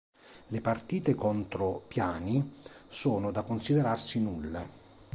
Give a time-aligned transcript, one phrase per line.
[0.47, 2.55] Le partite contro Piani
[2.89, 4.69] sono da considerarsi nulle.